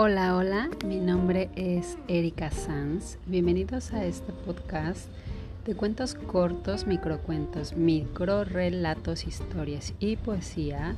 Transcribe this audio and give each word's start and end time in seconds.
Hola, 0.00 0.36
hola, 0.36 0.70
mi 0.86 1.00
nombre 1.00 1.50
es 1.56 1.98
Erika 2.06 2.52
Sanz. 2.52 3.18
Bienvenidos 3.26 3.92
a 3.92 4.04
este 4.04 4.32
podcast 4.32 5.08
de 5.66 5.74
cuentos 5.74 6.14
cortos, 6.14 6.86
microcuentos, 6.86 7.72
microrelatos, 7.74 9.26
historias 9.26 9.94
y 9.98 10.14
poesía 10.14 10.94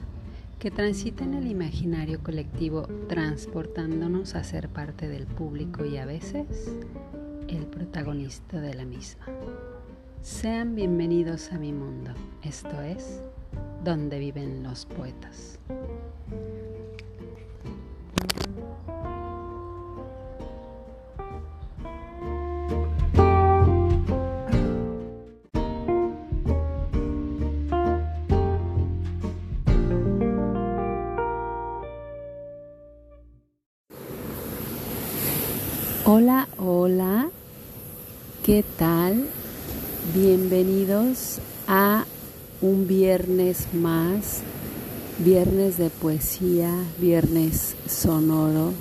que 0.58 0.70
transiten 0.70 1.32
el 1.32 1.46
imaginario 1.46 2.22
colectivo 2.22 2.88
transportándonos 3.08 4.34
a 4.34 4.44
ser 4.44 4.68
parte 4.68 5.08
del 5.08 5.24
público 5.24 5.86
y 5.86 5.96
a 5.96 6.04
veces 6.04 6.76
el 7.48 7.64
protagonista 7.64 8.60
de 8.60 8.74
la 8.74 8.84
misma. 8.84 9.24
Sean 10.20 10.74
bienvenidos 10.74 11.52
a 11.52 11.58
mi 11.58 11.72
mundo, 11.72 12.10
esto 12.42 12.82
es, 12.82 13.22
donde 13.82 14.18
viven 14.18 14.62
los 14.62 14.84
poetas. 14.84 15.58
Hola, 36.12 36.48
hola, 36.58 37.30
¿qué 38.44 38.64
tal? 38.76 39.28
Bienvenidos 40.12 41.38
a 41.68 42.04
un 42.60 42.88
viernes 42.88 43.72
más, 43.72 44.40
viernes 45.20 45.78
de 45.78 45.88
poesía, 45.88 46.74
viernes 46.98 47.76
sonoro, 47.86 48.72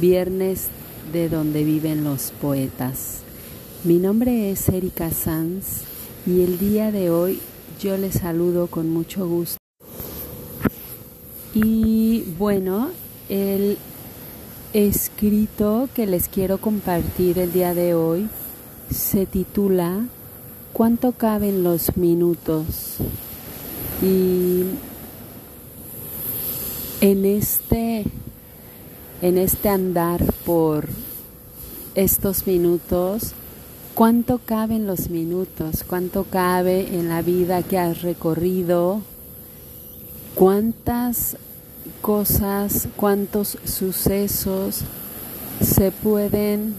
viernes 0.00 0.66
de 1.12 1.28
donde 1.28 1.62
viven 1.62 2.02
los 2.02 2.32
poetas. 2.32 3.20
Mi 3.84 3.98
nombre 3.98 4.50
es 4.50 4.68
Erika 4.68 5.12
Sanz 5.12 5.82
y 6.26 6.42
el 6.42 6.58
día 6.58 6.90
de 6.90 7.10
hoy 7.10 7.38
yo 7.80 7.96
les 7.96 8.14
saludo 8.14 8.66
con 8.66 8.90
mucho 8.90 9.28
gusto. 9.28 9.58
Y 11.54 12.24
bueno, 12.36 12.90
el 13.28 13.78
escrito 14.76 15.88
que 15.94 16.06
les 16.06 16.28
quiero 16.28 16.58
compartir 16.58 17.38
el 17.38 17.50
día 17.50 17.72
de 17.72 17.94
hoy 17.94 18.28
se 18.90 19.24
titula 19.24 20.04
¿Cuánto 20.74 21.12
caben 21.12 21.62
los 21.64 21.96
minutos? 21.96 22.98
Y 24.02 24.64
en 27.00 27.24
este 27.24 28.04
en 29.22 29.38
este 29.38 29.70
andar 29.70 30.22
por 30.44 30.88
estos 31.94 32.46
minutos, 32.46 33.32
¿cuánto 33.94 34.36
caben 34.44 34.86
los 34.86 35.08
minutos? 35.08 35.84
¿Cuánto 35.88 36.24
cabe 36.24 36.94
en 36.94 37.08
la 37.08 37.22
vida 37.22 37.62
que 37.62 37.78
has 37.78 38.02
recorrido? 38.02 39.00
¿Cuántas 40.34 41.38
cosas, 42.00 42.88
cuántos 42.96 43.58
sucesos 43.64 44.82
se 45.60 45.90
pueden 45.90 46.74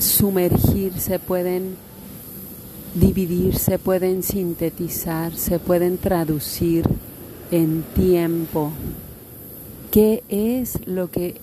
sumergir, 0.00 0.98
se 0.98 1.18
pueden 1.18 1.76
dividir, 2.94 3.56
se 3.56 3.78
pueden 3.78 4.22
sintetizar, 4.22 5.34
se 5.34 5.58
pueden 5.58 5.98
traducir 5.98 6.84
en 7.50 7.82
tiempo. 7.94 8.72
¿Qué 9.90 10.22
es 10.28 10.86
lo 10.86 11.10
que 11.10 11.40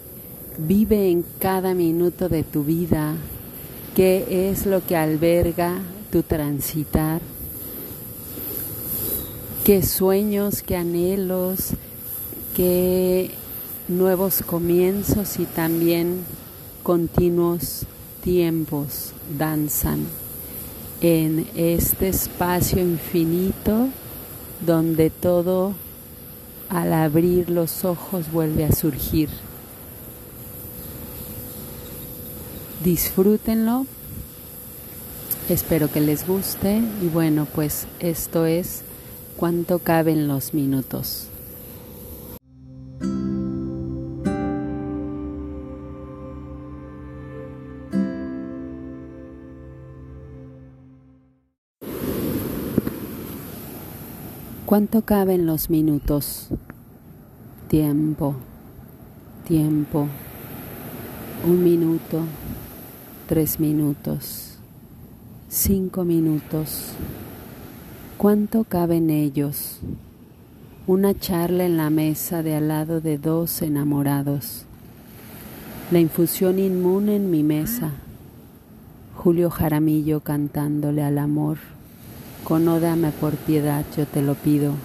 vive 0.57 1.09
en 1.09 1.25
cada 1.39 1.73
minuto 1.73 2.29
de 2.29 2.43
tu 2.43 2.63
vida? 2.63 3.15
¿Qué 3.95 4.49
es 4.49 4.65
lo 4.65 4.85
que 4.85 4.95
alberga 4.95 5.79
tu 6.11 6.23
transitar? 6.23 7.21
Qué 9.65 9.81
sueños, 9.81 10.61
qué 10.61 10.77
anhelos, 10.77 11.71
qué 12.55 13.31
nuevos 13.87 14.43
comienzos 14.45 15.39
y 15.39 15.45
también 15.45 16.23
continuos 16.83 17.87
tiempos 18.23 19.13
danzan 19.39 20.05
en 21.01 21.47
este 21.55 22.09
espacio 22.09 22.79
infinito 22.79 23.87
donde 24.63 25.09
todo 25.09 25.73
al 26.69 26.93
abrir 26.93 27.49
los 27.49 27.85
ojos 27.85 28.31
vuelve 28.31 28.65
a 28.65 28.71
surgir. 28.71 29.29
Disfrútenlo, 32.83 33.87
espero 35.49 35.91
que 35.91 36.01
les 36.01 36.27
guste 36.27 36.83
y 37.01 37.07
bueno, 37.07 37.47
pues 37.55 37.87
esto 37.99 38.45
es 38.45 38.83
cuánto 39.37 39.79
caben 39.79 40.27
los 40.27 40.53
minutos. 40.53 41.27
¿Cuánto 54.65 55.03
caben 55.03 55.45
los 55.45 55.69
minutos? 55.69 56.47
Tiempo, 57.67 58.35
tiempo, 59.47 60.07
un 61.45 61.63
minuto, 61.63 62.21
tres 63.27 63.59
minutos, 63.59 64.57
cinco 65.49 66.03
minutos 66.03 66.95
¿Cuánto 68.17 68.63
caben 68.63 69.09
ellos? 69.09 69.79
Una 70.87 71.13
charla 71.13 71.65
en 71.65 71.75
la 71.75 71.89
mesa 71.89 72.43
de 72.43 72.55
al 72.55 72.69
lado 72.69 73.01
de 73.01 73.17
dos 73.17 73.61
enamorados. 73.61 74.63
La 75.91 75.99
infusión 75.99 76.57
inmune 76.57 77.17
en 77.17 77.29
mi 77.29 77.43
mesa. 77.43 77.91
Julio 79.17 79.49
Jaramillo 79.49 80.21
cantándole 80.21 81.03
al 81.03 81.17
amor. 81.17 81.57
Con 82.45 82.69
ódame 82.69 83.11
por 83.11 83.35
piedad, 83.35 83.83
yo 83.97 84.05
te 84.05 84.21
lo 84.21 84.35
pido. 84.35 84.75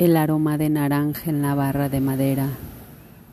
El 0.00 0.16
aroma 0.16 0.58
de 0.58 0.70
naranja 0.70 1.30
en 1.30 1.42
la 1.42 1.54
barra 1.54 1.88
de 1.88 2.00
madera. 2.00 2.48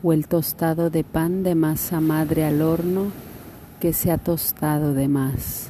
O 0.04 0.12
el 0.12 0.28
tostado 0.28 0.88
de 0.88 1.02
pan 1.02 1.42
de 1.42 1.56
masa 1.56 2.00
madre 2.00 2.44
al 2.44 2.62
horno 2.62 3.06
que 3.80 3.92
se 3.92 4.12
ha 4.12 4.18
tostado 4.18 4.94
de 4.94 5.08
más 5.08 5.68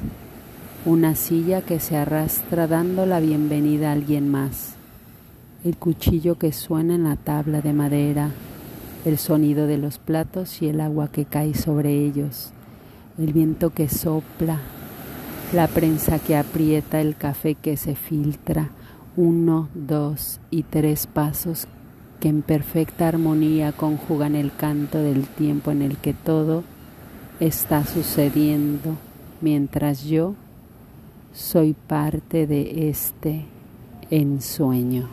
una 0.85 1.15
silla 1.15 1.61
que 1.61 1.79
se 1.79 1.95
arrastra 1.95 2.67
dando 2.67 3.05
la 3.05 3.21
bienvenida 3.21 3.89
a 3.89 3.93
alguien 3.93 4.29
más, 4.29 4.73
el 5.63 5.77
cuchillo 5.77 6.37
que 6.37 6.51
suena 6.51 6.95
en 6.95 7.05
la 7.05 7.15
tabla 7.15 7.61
de 7.61 7.71
madera, 7.71 8.31
el 9.05 9.17
sonido 9.17 9.65
de 9.65 9.77
los 9.77 9.97
platos 9.97 10.61
y 10.61 10.67
el 10.67 10.81
agua 10.81 11.07
que 11.07 11.23
cae 11.23 11.53
sobre 11.53 11.93
ellos, 12.05 12.51
el 13.17 13.31
viento 13.31 13.69
que 13.69 13.87
sopla, 13.87 14.59
la 15.53 15.67
prensa 15.67 16.19
que 16.19 16.35
aprieta, 16.35 16.99
el 16.99 17.15
café 17.15 17.55
que 17.55 17.77
se 17.77 17.95
filtra, 17.95 18.71
uno, 19.15 19.69
dos 19.73 20.41
y 20.51 20.63
tres 20.63 21.07
pasos 21.07 21.65
que 22.19 22.27
en 22.27 22.41
perfecta 22.41 23.07
armonía 23.07 23.71
conjugan 23.71 24.35
el 24.35 24.53
canto 24.53 24.97
del 24.97 25.27
tiempo 25.27 25.71
en 25.71 25.81
el 25.81 25.95
que 25.95 26.13
todo 26.13 26.63
está 27.39 27.85
sucediendo, 27.85 28.97
mientras 29.39 30.03
yo 30.03 30.35
soy 31.33 31.73
parte 31.73 32.45
de 32.47 32.89
este 32.89 33.45
ensueño. 34.09 35.09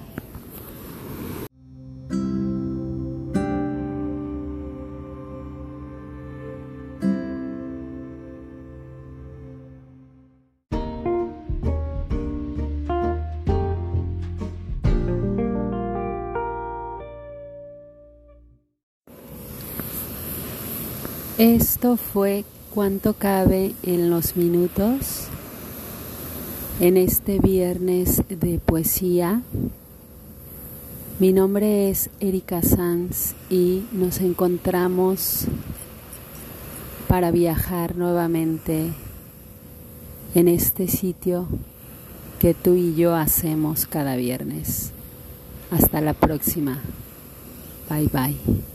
Esto 21.39 21.97
fue 21.97 22.44
cuánto 22.75 23.15
cabe 23.15 23.73
en 23.83 24.11
los 24.11 24.37
minutos 24.37 25.31
en 26.81 26.97
este 26.97 27.38
viernes 27.38 28.23
de 28.29 28.59
poesía. 28.59 29.43
Mi 31.19 31.35
nombre 31.35 31.91
es 31.91 32.09
Erika 32.21 32.62
Sanz 32.62 33.35
y 33.50 33.85
nos 33.93 34.21
encontramos 34.21 35.44
para 37.06 37.31
viajar 37.31 37.97
nuevamente 37.97 38.93
en 40.35 40.49
este 40.49 40.88
sitio 40.88 41.49
que 42.38 42.55
tú 42.55 42.75
y 42.75 42.94
yo 42.94 43.15
hacemos 43.15 43.85
cada 43.85 44.17
viernes. 44.17 44.93
Hasta 45.71 46.00
la 46.00 46.15
próxima. 46.15 46.81
Bye 47.91 48.09
bye. 48.11 48.69